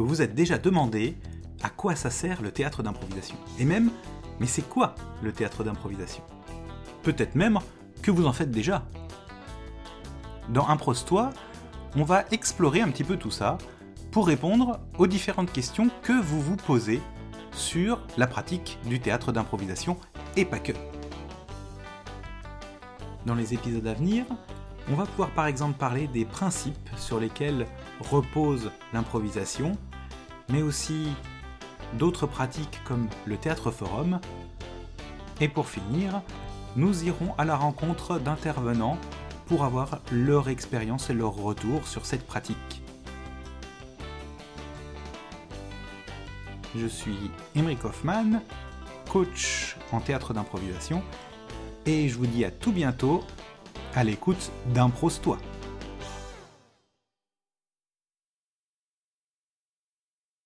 [0.00, 1.16] vous vous êtes déjà demandé
[1.62, 3.36] à quoi ça sert le théâtre d'improvisation.
[3.58, 3.90] Et même,
[4.38, 6.22] mais c'est quoi le théâtre d'improvisation?
[7.02, 7.58] Peut-être même
[8.02, 8.86] que vous en faites déjà.
[10.48, 11.30] Dans Impros-toi,
[11.96, 13.58] on va explorer un petit peu tout ça
[14.10, 17.00] pour répondre aux différentes questions que vous vous posez
[17.52, 19.96] sur la pratique du théâtre d'improvisation
[20.36, 20.72] et pas que.
[23.26, 24.24] Dans les épisodes à venir,
[24.90, 27.66] on va pouvoir par exemple parler des principes sur lesquels
[28.00, 29.72] repose l'improvisation,
[30.50, 31.08] mais aussi
[31.94, 34.20] d'autres pratiques comme le théâtre forum.
[35.40, 36.22] Et pour finir,
[36.76, 38.98] nous irons à la rencontre d'intervenants
[39.46, 42.82] pour avoir leur expérience et leur retour sur cette pratique.
[46.76, 48.42] Je suis Emeric Hoffman,
[49.10, 51.02] coach en théâtre d'improvisation,
[51.84, 53.24] et je vous dis à tout bientôt
[53.96, 55.38] à l'écoute d'Impros-toi.